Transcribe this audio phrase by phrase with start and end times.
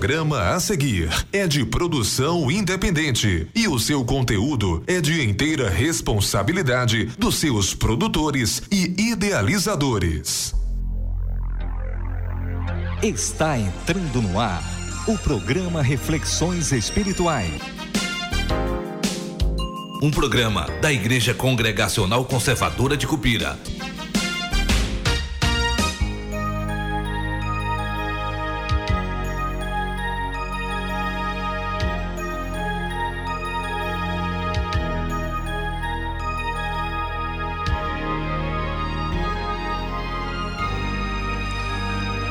[0.00, 7.04] programa a seguir é de produção independente e o seu conteúdo é de inteira responsabilidade
[7.18, 10.54] dos seus produtores e idealizadores.
[13.02, 14.64] Está entrando no ar
[15.06, 17.60] o programa Reflexões Espirituais.
[20.02, 23.58] Um programa da Igreja Congregacional Conservadora de Cupira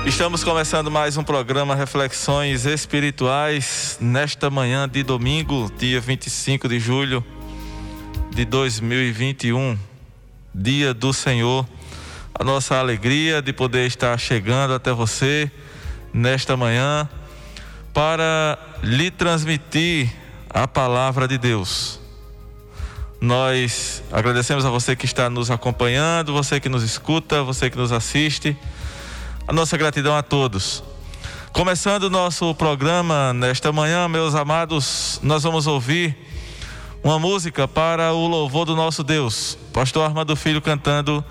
[0.09, 7.23] Estamos começando mais um programa Reflexões Espirituais nesta manhã de domingo, dia 25 de julho
[8.31, 9.77] de 2021,
[10.53, 11.63] dia do Senhor.
[12.33, 15.49] A nossa alegria de poder estar chegando até você
[16.11, 17.07] nesta manhã
[17.93, 20.11] para lhe transmitir
[20.49, 21.99] a palavra de Deus.
[23.21, 27.91] Nós agradecemos a você que está nos acompanhando, você que nos escuta, você que nos
[27.91, 28.57] assiste
[29.49, 30.83] a nossa gratidão a todos.
[31.51, 36.15] Começando o nosso programa nesta manhã, meus amados, nós vamos ouvir
[37.03, 39.57] uma música para o louvor do nosso Deus.
[39.73, 41.25] Pastor Armando Filho cantando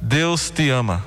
[0.00, 1.04] Deus te ama.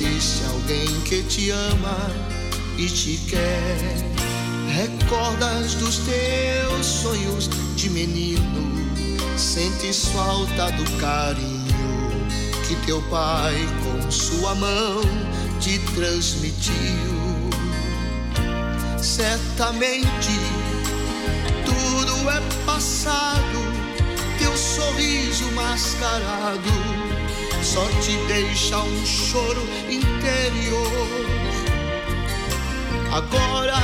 [0.00, 1.98] Existe alguém que te ama
[2.76, 3.78] e te quer.
[4.68, 8.94] Recordas dos teus sonhos de menino,
[9.36, 11.58] sentes falta do carinho
[12.66, 15.00] que teu pai com sua mão
[15.58, 16.74] te transmitiu.
[18.98, 20.30] Certamente
[21.64, 23.58] tudo é passado
[24.38, 27.17] teu sorriso mascarado
[27.68, 31.26] só te deixa um choro interior.
[33.12, 33.78] Agora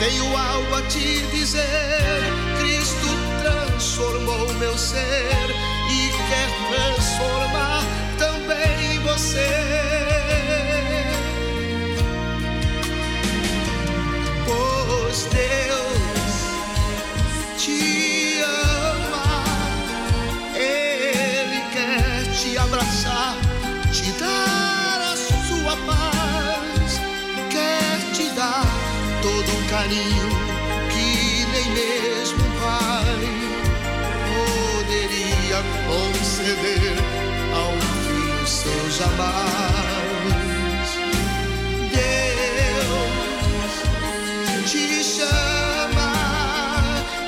[0.00, 2.22] tenho algo a te dizer.
[2.58, 3.06] Cristo
[3.40, 5.46] transformou meu ser
[5.92, 7.84] e quer transformar
[8.18, 9.77] também você.
[29.78, 30.28] Carinho
[30.90, 33.20] que nem mesmo um pai
[34.34, 36.96] poderia conceder
[37.54, 37.72] ao
[38.02, 39.28] filho seu jamais.
[41.94, 43.74] Deus
[44.68, 46.10] te chama,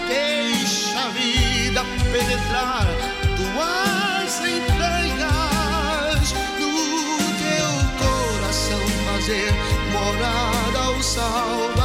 [0.08, 1.80] deixa a vida
[2.10, 2.88] penetrar
[3.36, 6.26] tuas entranhas,
[6.58, 6.72] no
[7.38, 7.70] teu
[8.02, 9.50] coração fazer
[9.92, 11.79] morada ao Salvador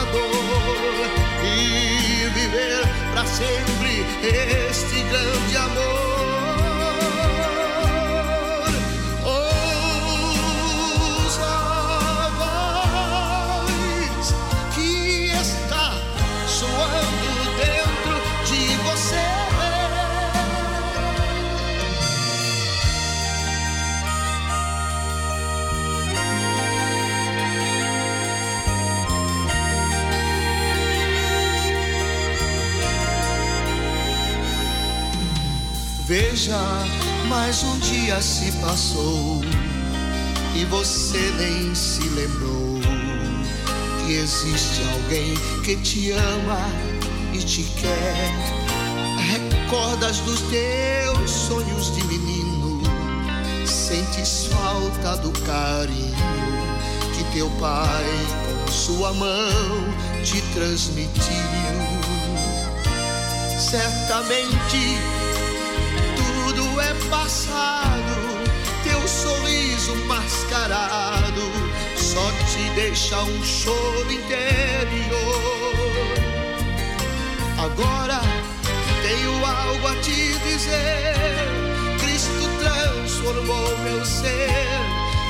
[3.35, 4.05] sempre
[4.69, 5.94] este grande amor.
[36.45, 36.59] Veja,
[37.27, 39.41] mais um dia se passou
[40.53, 42.79] e você nem se lembrou
[44.05, 45.33] que existe alguém
[45.63, 46.59] que te ama
[47.33, 48.31] e te quer.
[49.17, 52.79] Recordas dos teus sonhos de menino,
[53.65, 56.13] sentes falta do carinho
[57.17, 58.05] que teu pai
[58.45, 59.93] com sua mão
[60.23, 61.15] te transmitiu.
[63.57, 65.14] Certamente
[66.85, 68.15] é passado,
[68.83, 71.75] teu sorriso mascarado
[72.15, 75.75] só te deixa um choro interior.
[77.57, 78.21] Agora
[79.01, 81.15] tenho algo a te dizer.
[81.99, 84.79] Cristo transformou meu ser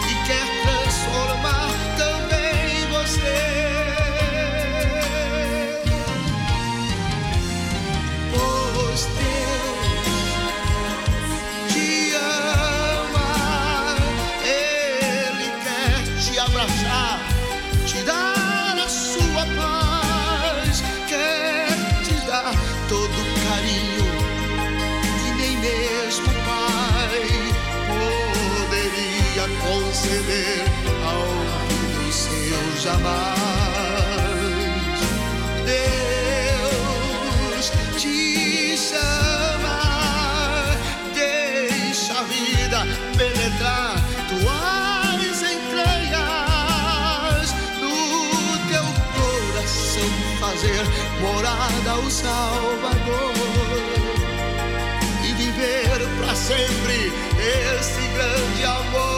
[0.10, 3.85] e quer transformar também você.
[32.86, 33.26] Jamais.
[35.66, 37.66] Deus
[37.98, 40.78] te chama,
[41.16, 42.86] deixa a vida
[43.18, 43.96] penetrar
[44.30, 47.48] tuas entranhas,
[47.82, 47.96] no
[48.70, 48.86] teu
[49.16, 50.84] coração fazer
[51.22, 53.34] morada o Salvador
[55.24, 59.15] e viver para sempre esse grande amor.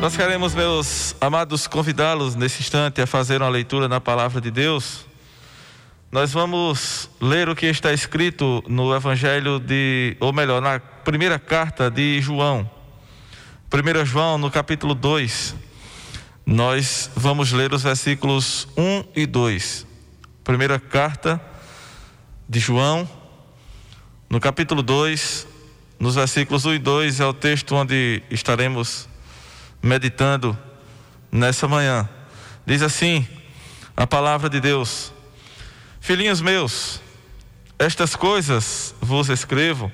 [0.00, 5.04] Nós queremos, meus amados, convidá-los nesse instante a fazer uma leitura na palavra de Deus.
[6.10, 11.90] Nós vamos ler o que está escrito no Evangelho de, ou melhor, na primeira carta
[11.90, 12.68] de João.
[13.70, 15.54] 1 João, no capítulo 2.
[16.46, 19.86] Nós vamos ler os versículos 1 e 2.
[20.42, 21.38] Primeira carta
[22.48, 23.06] de João,
[24.30, 25.46] no capítulo 2,
[25.98, 29.09] nos versículos 1 e 2, é o texto onde estaremos
[29.82, 30.56] meditando
[31.30, 32.08] nessa manhã.
[32.66, 33.26] Diz assim
[33.96, 35.12] a palavra de Deus:
[36.00, 37.00] Filhinhos meus,
[37.78, 39.90] estas coisas vos escrevo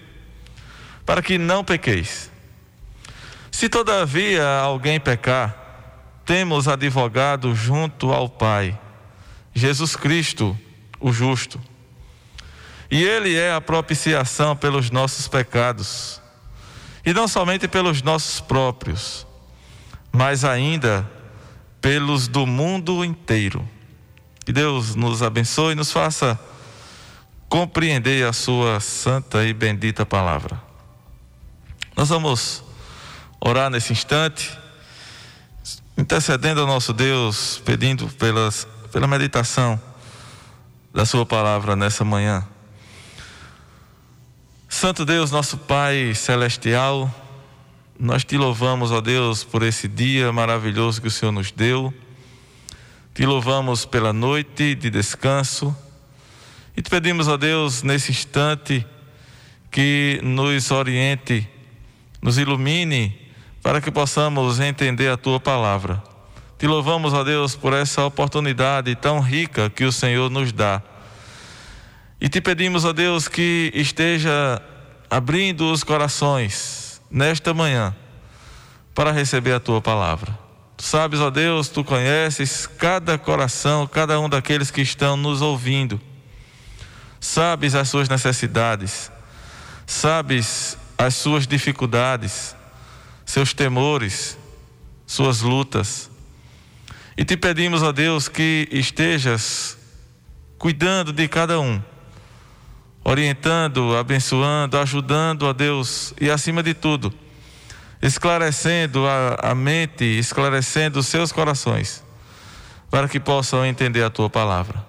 [1.04, 2.30] para que não pequeis.
[3.50, 5.56] Se todavia alguém pecar,
[6.26, 8.78] temos advogado junto ao Pai,
[9.54, 10.58] Jesus Cristo,
[11.00, 11.60] o justo.
[12.90, 16.20] E ele é a propiciação pelos nossos pecados,
[17.04, 19.25] e não somente pelos nossos próprios,
[20.16, 21.08] mas ainda
[21.78, 23.68] pelos do mundo inteiro.
[24.44, 26.40] Que Deus nos abençoe e nos faça
[27.50, 30.60] compreender a Sua santa e bendita palavra.
[31.94, 32.64] Nós vamos
[33.38, 34.56] orar nesse instante,
[35.98, 39.80] intercedendo ao nosso Deus, pedindo pelas, pela meditação
[40.94, 42.42] da Sua palavra nessa manhã.
[44.66, 47.10] Santo Deus, nosso Pai celestial,
[47.98, 51.92] nós te louvamos, ó Deus, por esse dia maravilhoso que o Senhor nos deu.
[53.14, 55.74] Te louvamos pela noite de descanso.
[56.76, 58.86] E te pedimos, ó Deus, nesse instante,
[59.70, 61.48] que nos oriente,
[62.20, 63.18] nos ilumine,
[63.62, 66.02] para que possamos entender a tua palavra.
[66.58, 70.82] Te louvamos, ó Deus, por essa oportunidade tão rica que o Senhor nos dá.
[72.20, 74.60] E te pedimos, ó Deus, que esteja
[75.08, 77.94] abrindo os corações nesta manhã
[78.94, 80.38] para receber a tua palavra.
[80.76, 86.00] Tu sabes, ó Deus, tu conheces cada coração, cada um daqueles que estão nos ouvindo.
[87.18, 89.10] Sabes as suas necessidades,
[89.86, 92.54] sabes as suas dificuldades,
[93.24, 94.38] seus temores,
[95.06, 96.10] suas lutas.
[97.16, 99.78] E te pedimos, ó Deus, que estejas
[100.58, 101.82] cuidando de cada um,
[103.08, 107.14] orientando, abençoando, ajudando, ó Deus, e acima de tudo,
[108.02, 112.02] esclarecendo a, a mente, esclarecendo os seus corações,
[112.90, 114.84] para que possam entender a tua palavra.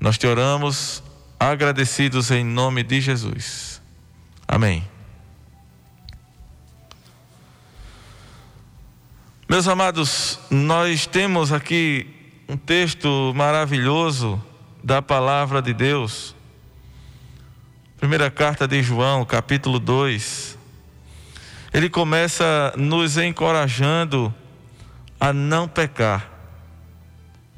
[0.00, 1.02] Nós te oramos,
[1.38, 3.82] agradecidos em nome de Jesus.
[4.48, 4.82] Amém.
[9.46, 14.42] Meus amados, nós temos aqui um texto maravilhoso
[14.82, 16.35] da palavra de Deus.
[17.98, 20.58] Primeira carta de João, capítulo 2.
[21.72, 24.32] Ele começa nos encorajando
[25.18, 26.30] a não pecar.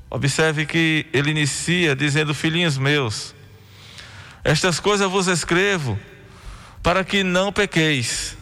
[0.08, 3.34] Observe que ele inicia dizendo: Filhinhos meus,
[4.44, 5.98] estas coisas vos escrevo
[6.84, 8.38] para que não pequeis.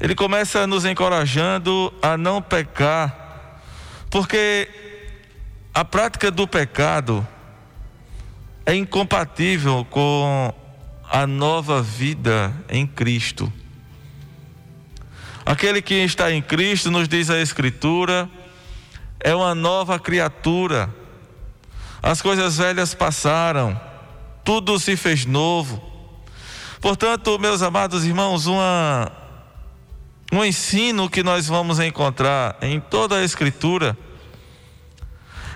[0.00, 3.60] Ele começa nos encorajando a não pecar,
[4.08, 4.66] porque
[5.74, 7.26] a prática do pecado
[8.64, 10.54] é incompatível com
[11.10, 13.52] a nova vida em Cristo.
[15.44, 18.30] Aquele que está em Cristo, nos diz a Escritura,
[19.18, 20.88] é uma nova criatura.
[22.00, 23.78] As coisas velhas passaram,
[24.44, 25.82] tudo se fez novo.
[26.80, 29.10] Portanto, meus amados irmãos, uma,
[30.32, 33.98] um ensino que nós vamos encontrar em toda a Escritura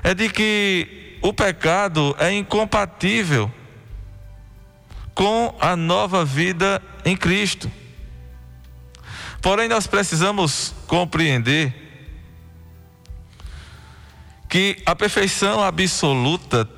[0.02, 3.50] é de que o pecado é incompatível
[5.14, 7.70] com a nova vida em Cristo.
[9.40, 11.82] Porém, nós precisamos compreender
[14.48, 16.68] que a perfeição absoluta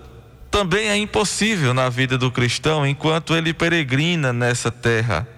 [0.50, 5.28] também é impossível na vida do cristão enquanto ele peregrina nessa terra.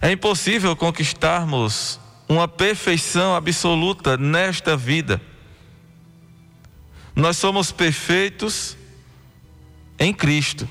[0.00, 5.20] É impossível conquistarmos uma perfeição absoluta nesta vida.
[7.16, 8.76] Nós somos perfeitos
[9.98, 10.68] em Cristo.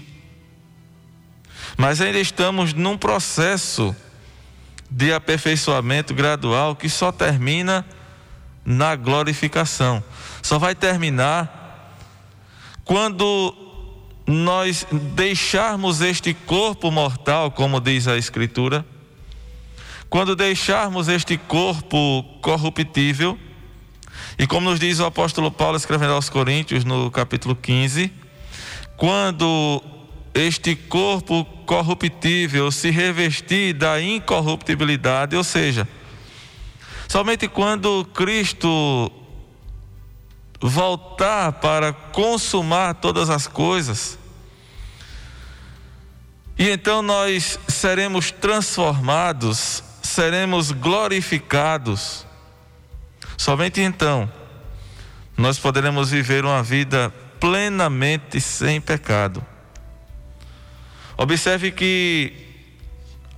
[1.78, 3.96] Mas ainda estamos num processo
[4.90, 7.86] de aperfeiçoamento gradual que só termina
[8.66, 10.04] na glorificação.
[10.42, 11.96] Só vai terminar
[12.84, 13.54] quando
[14.26, 18.86] nós deixarmos este corpo mortal, como diz a Escritura,
[20.10, 23.38] quando deixarmos este corpo corruptível,
[24.40, 28.12] e como nos diz o apóstolo Paulo escrevendo aos Coríntios no capítulo 15,
[28.96, 29.82] quando
[30.38, 35.88] este corpo corruptível se revestir da incorruptibilidade, ou seja,
[37.08, 39.12] somente quando Cristo
[40.60, 44.18] voltar para consumar todas as coisas,
[46.58, 52.26] e então nós seremos transformados, seremos glorificados.
[53.38, 54.32] Somente então
[55.38, 59.46] nós poderemos viver uma vida plenamente sem pecado.
[61.18, 62.32] Observe que,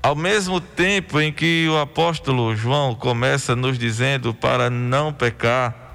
[0.04, 5.88] ao mesmo tempo em que o apóstolo João começa nos dizendo para não pecar,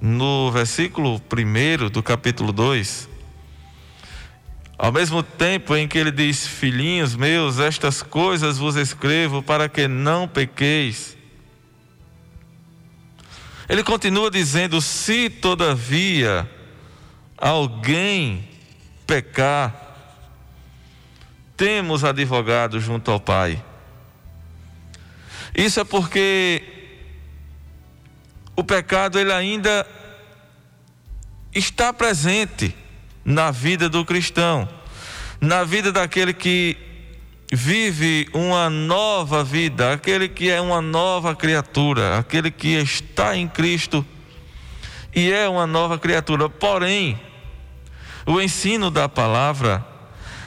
[0.00, 3.06] no versículo 1 do capítulo 2,
[4.78, 9.86] ao mesmo tempo em que ele diz: Filhinhos meus, estas coisas vos escrevo para que
[9.86, 11.16] não pequeis.
[13.68, 16.48] Ele continua dizendo: Se todavia
[17.36, 18.48] alguém
[19.06, 19.85] pecar,
[21.56, 23.62] temos advogado junto ao Pai.
[25.54, 26.62] Isso é porque
[28.54, 29.86] o pecado ele ainda
[31.54, 32.74] está presente
[33.24, 34.68] na vida do cristão,
[35.40, 36.76] na vida daquele que
[37.50, 44.04] vive uma nova vida, aquele que é uma nova criatura, aquele que está em Cristo
[45.14, 46.50] e é uma nova criatura.
[46.50, 47.18] Porém,
[48.26, 49.95] o ensino da palavra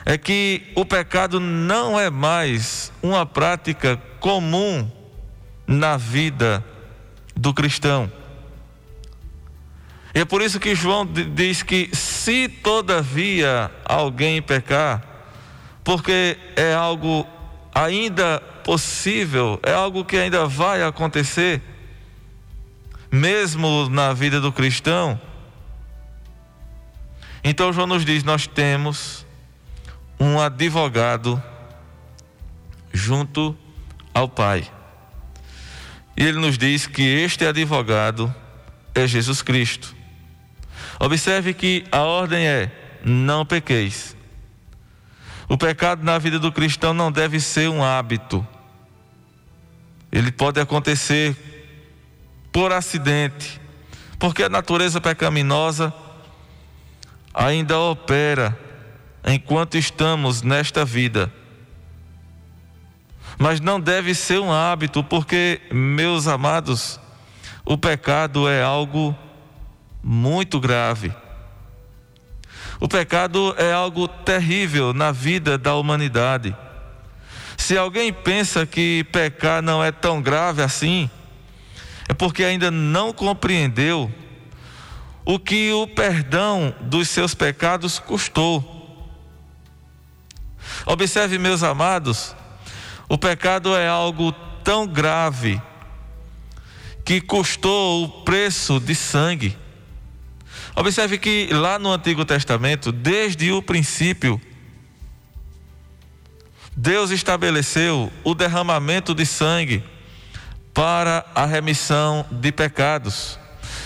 [0.05, 4.89] é que o pecado não é mais uma prática comum
[5.67, 6.63] na vida
[7.35, 8.11] do cristão.
[10.13, 15.03] E é por isso que João diz que se todavia alguém pecar,
[15.83, 17.27] porque é algo
[17.73, 21.61] ainda possível, é algo que ainda vai acontecer,
[23.11, 25.19] mesmo na vida do cristão.
[27.43, 29.25] Então João nos diz: nós temos
[30.19, 31.41] um advogado
[32.91, 33.57] junto
[34.13, 34.69] ao Pai.
[36.17, 38.33] E ele nos diz que este advogado
[38.93, 39.95] é Jesus Cristo.
[40.99, 42.71] Observe que a ordem é:
[43.03, 44.17] não pequeis.
[45.47, 48.45] O pecado na vida do cristão não deve ser um hábito.
[50.11, 51.35] Ele pode acontecer
[52.51, 53.61] por acidente,
[54.19, 55.93] porque a natureza pecaminosa
[57.33, 58.57] ainda opera
[59.25, 61.31] enquanto estamos nesta vida.
[63.37, 66.99] Mas não deve ser um hábito, porque, meus amados,
[67.65, 69.15] o pecado é algo
[70.03, 71.13] muito grave.
[72.79, 76.55] O pecado é algo terrível na vida da humanidade.
[77.57, 81.09] Se alguém pensa que pecar não é tão grave assim,
[82.07, 84.11] é porque ainda não compreendeu
[85.25, 88.78] o que o perdão dos seus pecados custou.
[90.85, 92.35] Observe, meus amados,
[93.07, 94.31] o pecado é algo
[94.63, 95.61] tão grave
[97.03, 99.57] que custou o preço de sangue.
[100.75, 104.39] Observe que lá no Antigo Testamento, desde o princípio,
[106.75, 109.83] Deus estabeleceu o derramamento de sangue
[110.73, 113.37] para a remissão de pecados.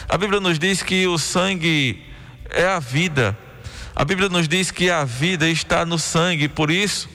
[0.08, 2.06] A Bíblia nos diz que o sangue
[2.50, 3.38] é a vida.
[3.96, 7.10] A Bíblia nos diz que a vida está no sangue, por isso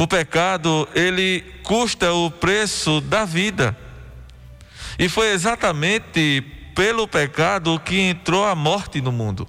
[0.00, 3.76] o pecado ele custa o preço da vida.
[4.96, 6.40] E foi exatamente
[6.72, 9.48] pelo pecado que entrou a morte no mundo.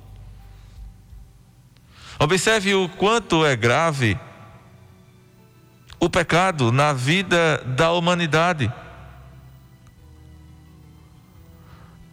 [2.18, 4.20] Observe o quanto é grave
[6.00, 8.74] o pecado na vida da humanidade.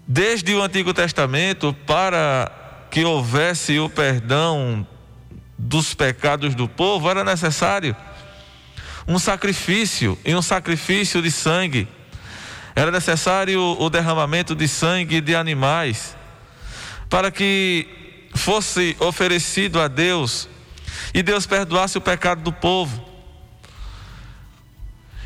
[0.06, 4.86] Desde o Antigo Testamento, para que houvesse o perdão
[5.58, 7.96] dos pecados do povo, era necessário
[9.08, 11.88] um sacrifício e um sacrifício de sangue.
[12.74, 16.16] Era necessário o derramamento de sangue de animais
[17.08, 20.48] para que fosse oferecido a Deus
[21.14, 23.04] e Deus perdoasse o pecado do povo.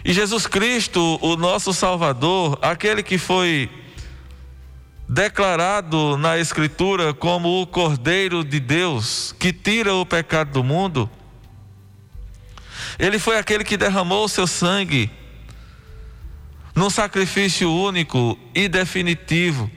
[0.04, 3.68] E Jesus Cristo, o nosso Salvador, aquele que foi
[5.12, 11.10] declarado na Escritura como o Cordeiro de Deus, que tira o pecado do mundo,
[12.96, 15.10] ele foi aquele que derramou o seu sangue
[16.76, 19.68] num sacrifício único e definitivo.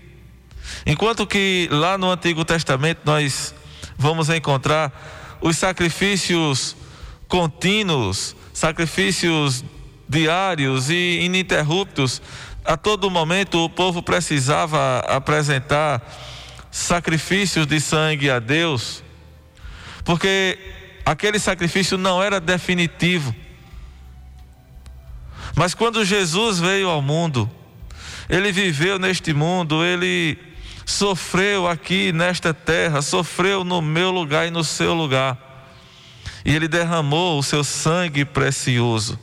[0.85, 3.55] Enquanto que lá no Antigo Testamento nós
[3.97, 6.75] vamos encontrar os sacrifícios
[7.27, 9.65] contínuos, sacrifícios
[10.07, 12.21] diários e ininterruptos,
[12.65, 16.01] a todo momento o povo precisava apresentar
[16.71, 19.03] sacrifícios de sangue a Deus,
[20.03, 20.57] porque
[21.05, 23.35] aquele sacrifício não era definitivo.
[25.55, 27.49] Mas quando Jesus veio ao mundo,
[28.29, 30.37] ele viveu neste mundo, ele
[30.85, 35.37] sofreu aqui nesta terra, sofreu no meu lugar e no seu lugar.
[36.45, 39.19] E ele derramou o seu sangue precioso.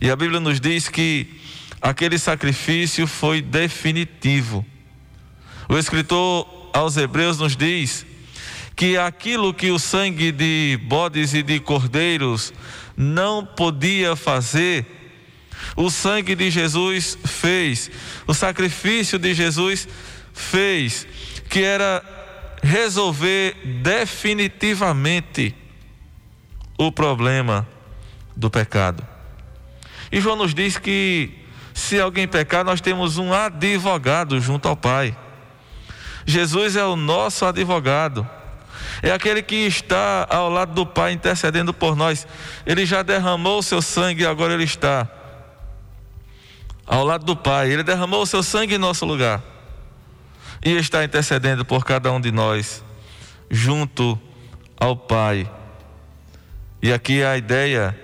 [0.00, 1.40] E a Bíblia nos diz que
[1.88, 4.66] aquele sacrifício foi definitivo.
[5.68, 8.04] O escritor aos Hebreus nos diz
[8.74, 12.52] que aquilo que o sangue de bodes e de cordeiros
[12.96, 14.84] não podia fazer,
[15.76, 17.88] o sangue de Jesus fez,
[18.26, 19.86] o sacrifício de Jesus
[20.34, 21.06] fez,
[21.48, 22.02] que era
[22.64, 25.54] resolver definitivamente
[26.76, 27.66] o problema
[28.34, 29.06] do pecado.
[30.10, 31.45] E João nos diz que
[31.76, 35.14] se alguém pecar, nós temos um advogado junto ao Pai.
[36.24, 38.26] Jesus é o nosso advogado.
[39.02, 42.26] É aquele que está ao lado do Pai intercedendo por nós.
[42.64, 45.06] Ele já derramou o seu sangue e agora ele está
[46.86, 47.70] ao lado do Pai.
[47.70, 49.42] Ele derramou o seu sangue em nosso lugar.
[50.64, 52.82] E está intercedendo por cada um de nós,
[53.50, 54.18] junto
[54.80, 55.48] ao Pai.
[56.82, 57.94] E aqui a ideia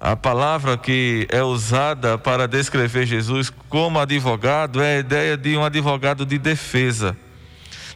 [0.00, 5.64] a palavra que é usada para descrever Jesus como advogado é a ideia de um
[5.64, 7.16] advogado de defesa.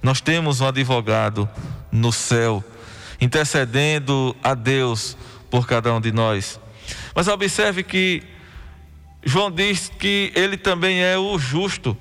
[0.03, 1.49] Nós temos um advogado
[1.93, 2.65] no céu,
[3.21, 5.17] intercedendo a Deus
[5.49, 6.59] por cada um de nós.
[7.15, 8.25] Mas observe que
[9.25, 11.97] João diz que ele também é o justo.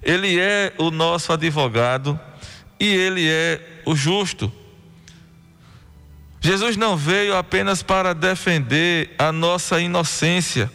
[0.00, 2.18] Ele é o nosso advogado
[2.78, 4.52] e ele é o justo.
[6.42, 10.68] Jesus não veio apenas para defender a nossa inocência.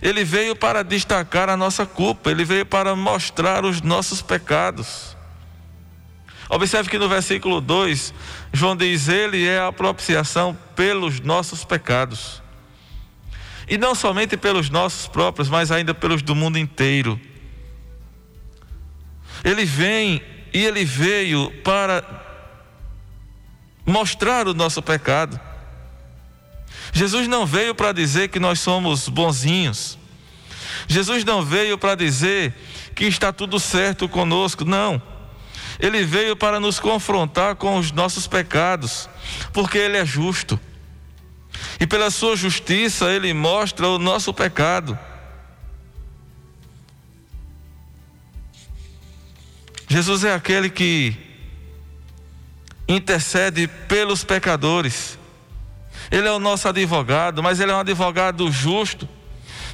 [0.00, 5.14] Ele veio para destacar a nossa culpa, ele veio para mostrar os nossos pecados.
[6.48, 8.14] Observe que no versículo 2,
[8.54, 12.42] João diz: Ele é a propiciação pelos nossos pecados.
[13.68, 17.20] E não somente pelos nossos próprios, mas ainda pelos do mundo inteiro.
[19.44, 22.29] Ele vem e ele veio para
[23.90, 25.38] mostrar o nosso pecado.
[26.92, 29.98] Jesus não veio para dizer que nós somos bonzinhos.
[30.88, 32.54] Jesus não veio para dizer
[32.94, 35.00] que está tudo certo conosco, não.
[35.78, 39.08] Ele veio para nos confrontar com os nossos pecados,
[39.52, 40.58] porque Ele é justo.
[41.78, 44.98] E pela Sua justiça, Ele mostra o nosso pecado.
[49.88, 51.29] Jesus é aquele que
[52.94, 55.18] intercede pelos pecadores.
[56.10, 59.08] Ele é o nosso advogado, mas ele é um advogado justo,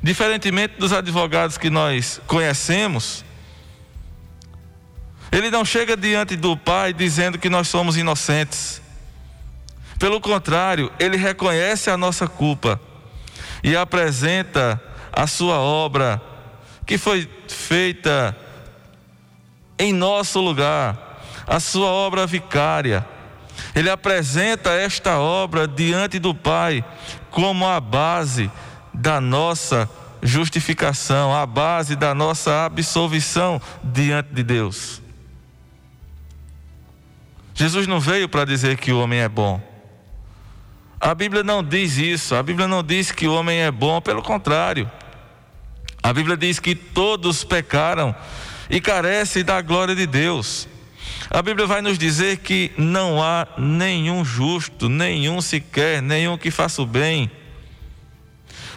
[0.02, 3.24] diferentemente dos advogados que nós conhecemos.
[5.32, 8.82] Ele não chega diante do Pai dizendo que nós somos inocentes.
[9.98, 12.78] Pelo contrário, ele reconhece a nossa culpa
[13.64, 16.20] e apresenta a sua obra
[16.84, 18.36] que foi feita
[19.78, 21.05] em nosso lugar
[21.46, 23.06] a sua obra vicária.
[23.74, 26.84] Ele apresenta esta obra diante do Pai
[27.30, 28.50] como a base
[28.92, 29.88] da nossa
[30.22, 35.00] justificação, a base da nossa absolvição diante de Deus.
[37.54, 39.60] Jesus não veio para dizer que o homem é bom.
[41.00, 42.34] A Bíblia não diz isso.
[42.34, 44.90] A Bíblia não diz que o homem é bom, pelo contrário.
[46.02, 48.14] A Bíblia diz que todos pecaram
[48.68, 50.68] e carecem da glória de Deus.
[51.30, 56.80] A Bíblia vai nos dizer que não há nenhum justo, nenhum sequer, nenhum que faça
[56.82, 57.30] o bem.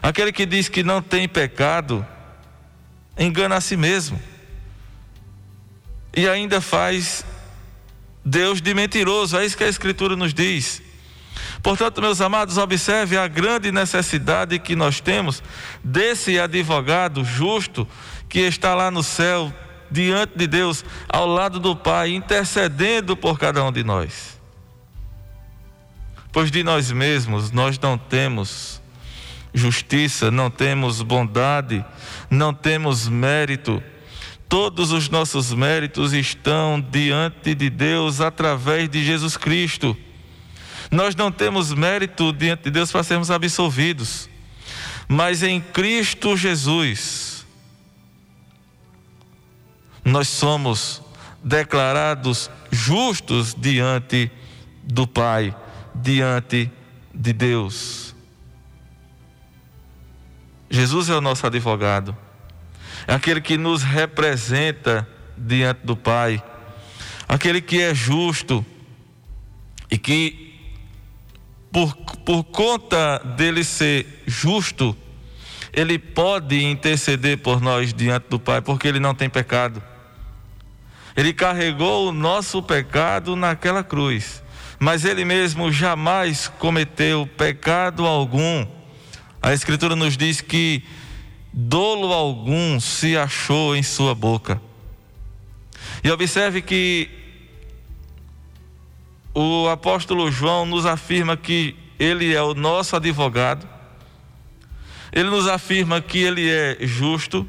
[0.01, 2.05] Aquele que diz que não tem pecado,
[3.17, 4.19] engana a si mesmo.
[6.15, 7.23] E ainda faz
[8.25, 10.81] Deus de mentiroso, é isso que a Escritura nos diz.
[11.62, 15.43] Portanto, meus amados, observe a grande necessidade que nós temos
[15.83, 17.88] desse advogado justo
[18.27, 19.53] que está lá no céu,
[19.91, 24.39] diante de Deus, ao lado do Pai, intercedendo por cada um de nós.
[26.32, 28.80] Pois de nós mesmos nós não temos
[29.54, 31.84] justiça, não temos bondade,
[32.30, 33.82] não temos mérito.
[34.47, 39.95] Todos os nossos méritos estão diante de Deus através de Jesus Cristo.
[40.91, 44.28] Nós não temos mérito diante de Deus para sermos absolvidos,
[45.08, 47.28] mas em Cristo Jesus,
[50.09, 51.01] nós somos
[51.43, 54.31] declarados justos diante
[54.83, 55.55] do Pai,
[55.95, 56.71] diante
[57.13, 58.15] de Deus.
[60.69, 62.15] Jesus é o nosso advogado,
[63.07, 66.43] é aquele que nos representa diante do Pai,
[67.27, 68.65] aquele que é justo
[69.89, 70.49] e que
[71.71, 74.95] por, por conta dele ser justo,
[75.71, 79.81] ele pode interceder por nós diante do Pai, porque ele não tem pecado.
[81.19, 84.41] Ele carregou o nosso pecado naquela cruz,
[84.79, 88.65] mas ele mesmo jamais cometeu pecado algum.
[89.41, 90.82] A Escritura nos diz que
[91.51, 94.62] dolo algum se achou em sua boca.
[96.01, 97.10] E observe que
[99.36, 103.67] o apóstolo João nos afirma que ele é o nosso advogado,
[105.12, 107.45] ele nos afirma que ele é justo,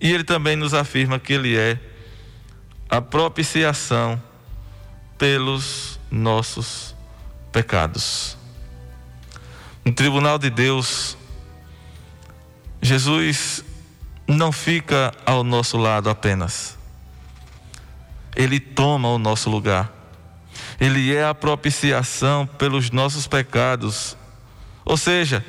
[0.00, 1.87] e ele também nos afirma que ele é
[2.88, 4.20] a propiciação
[5.16, 6.94] pelos nossos
[7.52, 8.36] pecados.
[9.84, 11.16] No tribunal de Deus,
[12.80, 13.64] Jesus
[14.26, 16.78] não fica ao nosso lado apenas,
[18.36, 19.92] ele toma o nosso lugar.
[20.80, 24.16] Ele é a propiciação pelos nossos pecados.
[24.84, 25.44] Ou seja,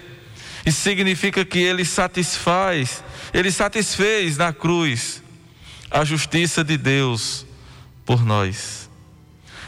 [0.66, 5.22] isso significa que ele satisfaz, ele satisfez na cruz
[5.92, 7.46] a justiça de Deus
[8.06, 8.90] por nós.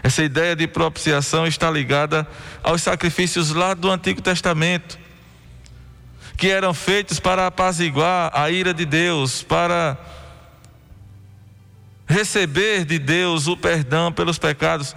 [0.03, 2.27] Essa ideia de propiciação está ligada
[2.63, 4.97] aos sacrifícios lá do Antigo Testamento,
[6.37, 9.97] que eram feitos para apaziguar a ira de Deus, para
[12.07, 14.95] receber de Deus o perdão pelos pecados.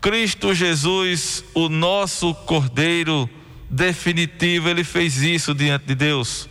[0.00, 3.28] Cristo Jesus, o nosso Cordeiro
[3.68, 6.48] definitivo, ele fez isso diante de Deus.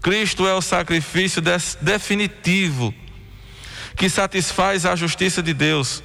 [0.00, 1.42] Cristo é o sacrifício
[1.82, 2.94] definitivo
[4.00, 6.02] que satisfaz a justiça de Deus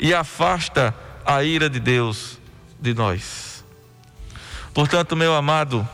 [0.00, 2.38] e afasta a ira de Deus
[2.80, 3.62] de nós.
[4.72, 5.86] Portanto, meu amado,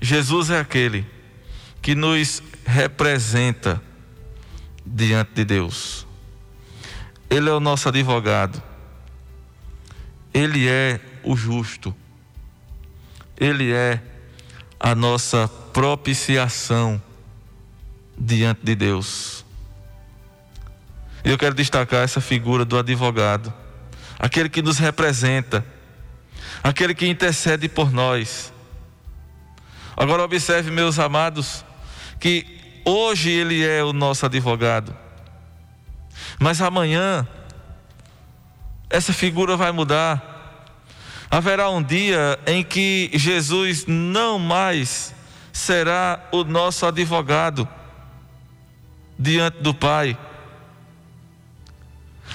[0.00, 1.04] Jesus é aquele
[1.82, 3.82] que nos representa
[4.86, 6.06] diante de Deus.
[7.28, 8.62] Ele é o nosso advogado.
[10.32, 11.92] Ele é o justo.
[13.36, 14.00] Ele é
[14.78, 17.02] a nossa propiciação
[18.18, 19.44] diante de Deus.
[21.24, 23.52] E eu quero destacar essa figura do advogado,
[24.18, 25.64] aquele que nos representa,
[26.62, 28.52] aquele que intercede por nós.
[29.96, 31.64] Agora observe, meus amados,
[32.20, 34.96] que hoje ele é o nosso advogado.
[36.38, 37.26] Mas amanhã,
[38.88, 40.36] essa figura vai mudar.
[41.30, 45.14] Haverá um dia em que Jesus não mais
[45.52, 47.68] será o nosso advogado
[49.18, 50.16] diante do Pai.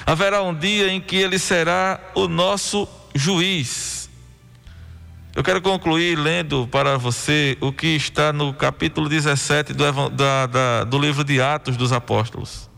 [0.06, 4.10] Haverá um dia em que ele será o nosso juiz.
[5.36, 10.84] Eu quero concluir lendo para você o que está no capítulo 17 do, da, da,
[10.84, 12.69] do livro de Atos dos Apóstolos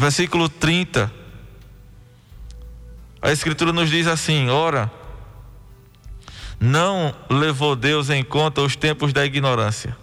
[0.00, 1.12] versículo 30.
[3.20, 4.90] A Escritura nos diz assim: Ora,
[6.58, 9.96] não levou Deus em conta os tempos da ignorância.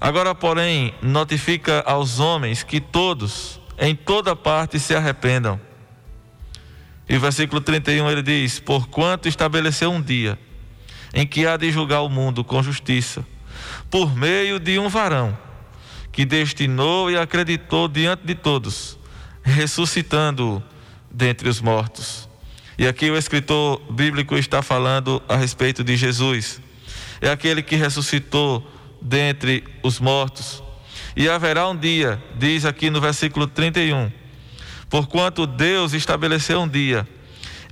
[0.00, 5.60] Agora, porém, notifica aos homens que todos, em toda parte, se arrependam.
[7.08, 10.38] E o versículo 31 ele diz: Porquanto estabeleceu um dia
[11.12, 13.26] em que há de julgar o mundo com justiça,
[13.90, 15.36] por meio de um varão
[16.12, 18.98] que destinou e acreditou diante de todos
[19.42, 20.62] ressuscitando
[21.10, 22.28] dentre os mortos.
[22.78, 26.60] E aqui o escritor bíblico está falando a respeito de Jesus.
[27.20, 28.66] É aquele que ressuscitou
[29.00, 30.62] dentre os mortos.
[31.16, 34.10] E haverá um dia, diz aqui no versículo 31,
[34.88, 37.06] porquanto Deus estabeleceu um dia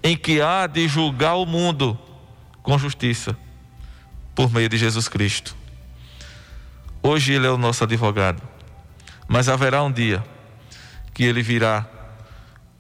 [0.02, 1.98] em que há de julgar o mundo
[2.62, 3.36] com justiça,
[4.34, 5.56] por meio de Jesus Cristo.
[7.02, 8.42] Hoje Ele é o nosso advogado,
[9.26, 10.24] mas haverá um dia
[11.14, 11.88] que Ele virá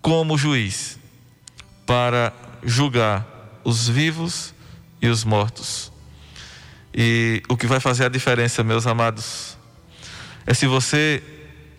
[0.00, 0.98] como juiz
[1.86, 2.32] para
[2.62, 3.26] julgar
[3.64, 4.54] os vivos
[5.00, 5.92] e os mortos.
[7.00, 9.56] E o que vai fazer a diferença, meus amados,
[10.44, 11.22] é se você,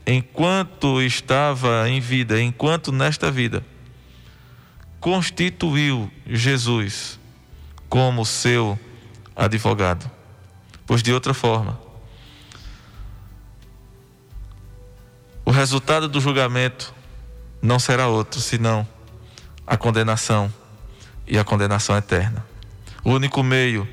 [0.08, 3.62] enquanto estava em vida, enquanto nesta vida,
[4.97, 7.19] constituiu Jesus
[7.89, 8.79] como seu
[9.36, 10.10] advogado.
[10.88, 11.77] Pois de outra forma,
[15.43, 16.95] o resultado do julgamento
[17.62, 18.88] não será outro senão
[19.67, 20.49] a condenação
[21.27, 22.45] e a condenação eterna.
[23.03, 23.86] O único meio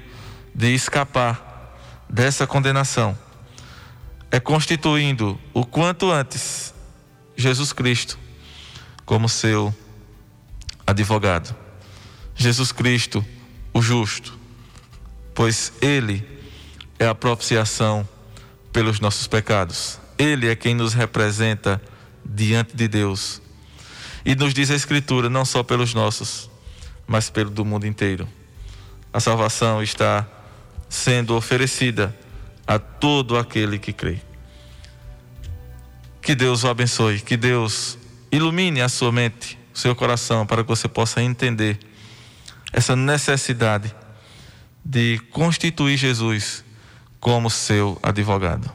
[0.57, 1.77] de escapar
[2.09, 3.17] dessa condenação
[4.31, 6.73] é constituindo o quanto antes
[7.37, 8.19] Jesus Cristo
[9.05, 9.75] como seu
[10.87, 11.55] advogado.
[12.35, 13.23] Jesus Cristo,
[13.73, 14.39] o justo,
[15.35, 16.27] pois Ele
[16.99, 18.09] é a propiciação
[18.73, 20.01] pelos nossos pecados.
[20.17, 21.81] Ele é quem nos representa
[22.25, 23.43] diante de Deus.
[24.25, 26.51] E nos diz a Escritura, não só pelos nossos,
[27.07, 28.27] mas pelo do mundo inteiro.
[29.13, 30.27] A salvação está
[30.89, 32.15] sendo oferecida
[32.67, 34.19] a todo aquele que crê.
[36.21, 37.99] Que Deus o abençoe, que Deus
[38.33, 41.79] ilumine a sua mente, o seu coração, para que você possa entender
[42.73, 43.95] essa necessidade
[44.85, 46.65] de constituir Jesus
[47.21, 48.71] como seu advogado.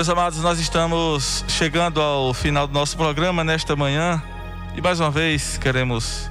[0.00, 4.22] Meus amados, nós estamos chegando ao final do nosso programa nesta manhã
[4.74, 6.30] e mais uma vez queremos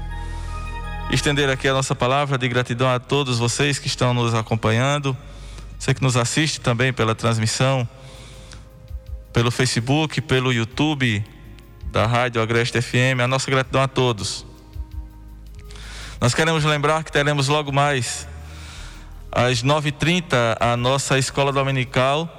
[1.11, 5.15] estender aqui a nossa palavra de gratidão a todos vocês que estão nos acompanhando,
[5.77, 7.87] você que nos assiste também pela transmissão,
[9.31, 11.23] pelo Facebook, pelo YouTube
[11.91, 14.47] da Rádio Agreste FM, a nossa gratidão a todos.
[16.19, 18.27] Nós queremos lembrar que teremos logo mais,
[19.31, 22.38] às 9h30, a nossa escola dominical,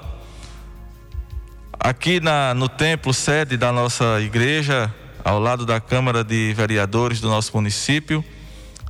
[1.81, 7.29] aqui na, no templo sede da nossa igreja, ao lado da Câmara de Vereadores do
[7.29, 8.23] nosso município,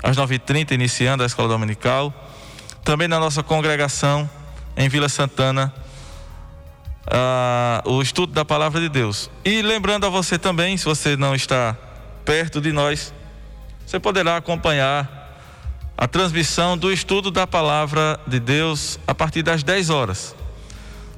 [0.03, 2.12] às 9h30, iniciando a escola dominical.
[2.85, 4.29] Também na nossa congregação,
[4.76, 5.72] em Vila Santana,
[7.07, 9.31] uh, o estudo da palavra de Deus.
[9.44, 11.76] E lembrando a você também, se você não está
[12.24, 13.14] perto de nós,
[13.87, 15.18] você poderá acompanhar
[15.96, 20.35] a transmissão do estudo da palavra de Deus a partir das 10 horas.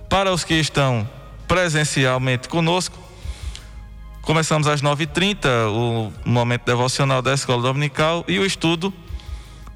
[0.09, 1.09] Para os que estão
[1.53, 2.99] presencialmente conosco,
[4.23, 8.91] começamos às 9h30 o momento devocional da escola dominical e o estudo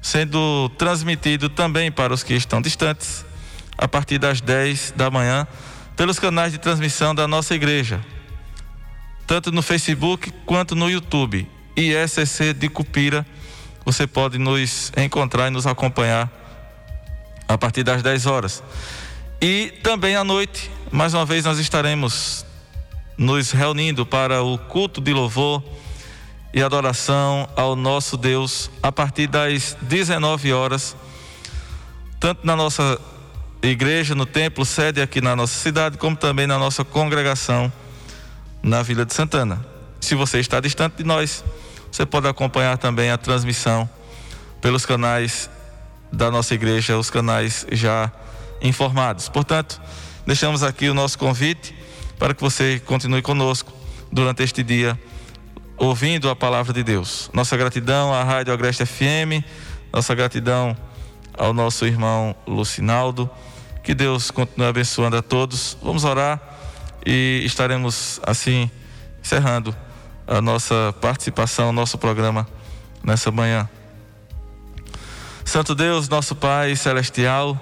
[0.01, 3.23] sendo transmitido também para os que estão distantes
[3.77, 5.45] a partir das 10 da manhã
[5.95, 8.03] pelos canais de transmissão da nossa igreja,
[9.27, 11.47] tanto no Facebook quanto no YouTube.
[11.75, 13.23] ISCC de Cupira.
[13.85, 16.27] Você pode nos encontrar e nos acompanhar
[17.47, 18.63] a partir das 10 horas.
[19.39, 22.45] E também à noite, mais uma vez, nós estaremos
[23.17, 25.63] nos reunindo para o culto de louvor
[26.53, 30.95] e adoração ao nosso Deus a partir das 19 horas,
[32.19, 32.99] tanto na nossa
[33.61, 37.71] igreja, no templo, sede aqui na nossa cidade, como também na nossa congregação
[38.63, 39.65] na Vila de Santana.
[39.99, 41.43] Se você está distante de nós,
[41.91, 43.89] você pode acompanhar também a transmissão
[44.61, 45.49] pelos canais
[46.11, 48.11] da nossa igreja, os canais já
[48.61, 49.27] informados.
[49.29, 49.81] Portanto,
[50.27, 51.73] deixamos aqui o nosso convite
[52.19, 53.71] para que você continue conosco
[54.11, 54.99] durante este dia,
[55.77, 57.31] ouvindo a palavra de Deus.
[57.33, 59.41] Nossa gratidão à Rádio Agreste FM,
[59.91, 60.75] nossa gratidão
[61.37, 63.29] ao nosso irmão Lucinaldo.
[63.81, 65.77] Que Deus continue abençoando a todos.
[65.81, 66.41] Vamos orar
[67.05, 68.69] e estaremos assim
[69.23, 69.73] encerrando
[70.27, 72.45] a nossa participação, nosso programa
[73.01, 73.69] nessa manhã.
[75.45, 77.57] Santo Deus, nosso Pai celestial,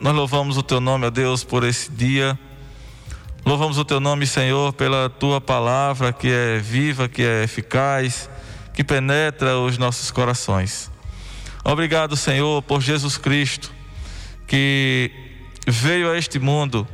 [0.00, 2.38] nós louvamos o teu nome, ó Deus, por esse dia.
[3.44, 8.30] Louvamos o teu nome, Senhor, pela tua palavra que é viva, que é eficaz,
[8.72, 10.88] que penetra os nossos corações.
[11.64, 13.72] Obrigado, Senhor, por Jesus Cristo,
[14.46, 15.10] que
[15.66, 16.86] veio a este mundo,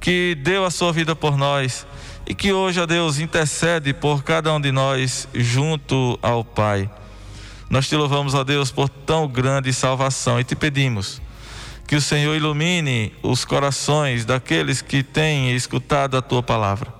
[0.00, 1.86] que deu a sua vida por nós
[2.26, 6.90] e que hoje, ó Deus, intercede por cada um de nós junto ao Pai.
[7.68, 11.20] Nós te louvamos, ó Deus, por tão grande salvação e te pedimos
[11.86, 16.92] que o Senhor ilumine os corações daqueles que têm escutado a tua palavra,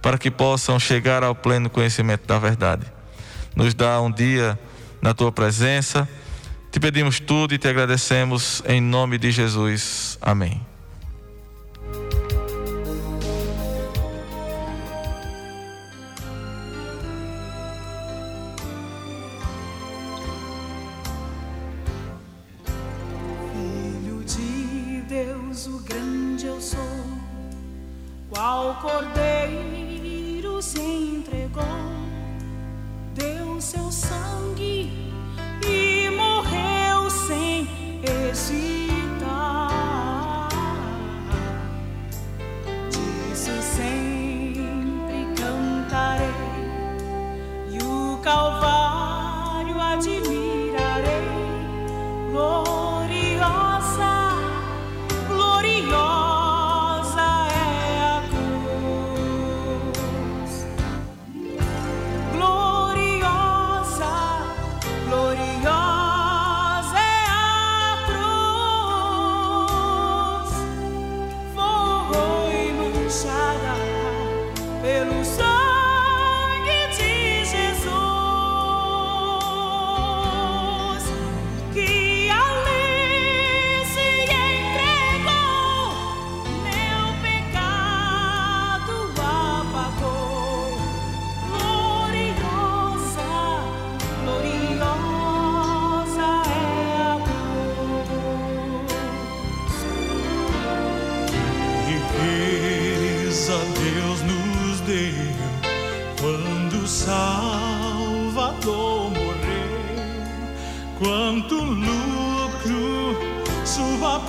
[0.00, 2.86] para que possam chegar ao pleno conhecimento da verdade.
[3.54, 4.58] Nos dá um dia
[5.02, 6.08] na tua presença
[6.76, 10.18] te pedimos tudo e te agradecemos em nome de Jesus.
[10.20, 10.60] Amém.
[33.56, 34.35] Deu seu sangue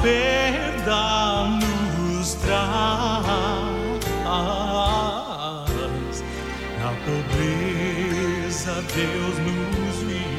[0.02, 2.58] perda nos traz.
[6.80, 10.38] Na pobreza Deus nos viu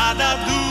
[0.00, 0.69] nada do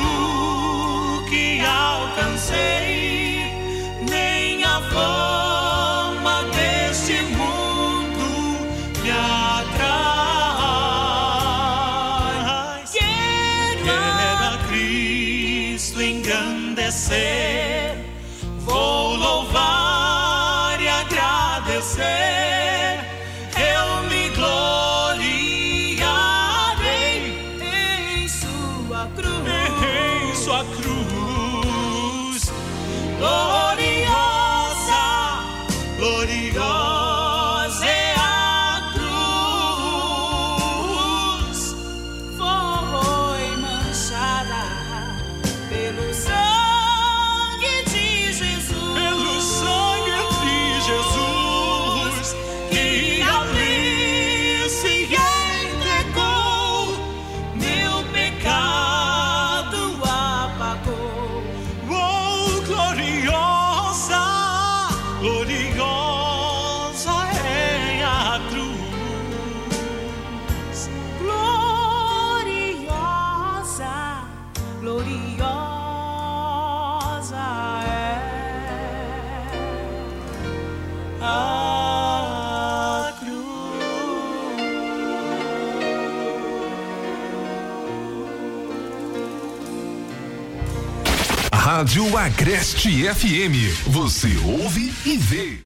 [91.79, 93.87] Rádio Agreste FM.
[93.87, 95.57] Você ouve e vê.